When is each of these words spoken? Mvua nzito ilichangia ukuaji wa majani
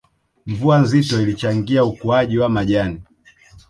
Mvua 0.45 0.77
nzito 0.79 1.21
ilichangia 1.21 1.85
ukuaji 1.85 2.37
wa 2.39 2.49
majani 2.49 3.01